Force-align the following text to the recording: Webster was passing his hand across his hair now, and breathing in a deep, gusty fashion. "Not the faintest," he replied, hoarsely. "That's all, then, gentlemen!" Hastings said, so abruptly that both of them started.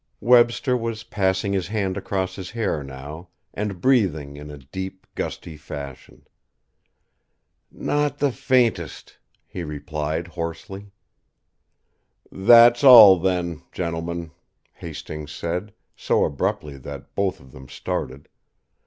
Webster 0.19 0.75
was 0.75 1.03
passing 1.03 1.53
his 1.53 1.67
hand 1.67 1.95
across 1.95 2.35
his 2.35 2.49
hair 2.49 2.81
now, 2.83 3.27
and 3.53 3.79
breathing 3.79 4.35
in 4.35 4.49
a 4.49 4.57
deep, 4.57 5.05
gusty 5.13 5.55
fashion. 5.57 6.25
"Not 7.71 8.17
the 8.17 8.31
faintest," 8.31 9.19
he 9.45 9.61
replied, 9.63 10.29
hoarsely. 10.29 10.89
"That's 12.31 12.83
all, 12.83 13.19
then, 13.19 13.61
gentlemen!" 13.71 14.31
Hastings 14.73 15.31
said, 15.31 15.71
so 15.95 16.25
abruptly 16.25 16.79
that 16.79 17.13
both 17.13 17.39
of 17.39 17.51
them 17.51 17.69
started. 17.69 18.27